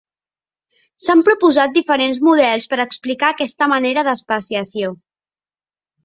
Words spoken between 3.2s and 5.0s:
aquesta manera d'especiació.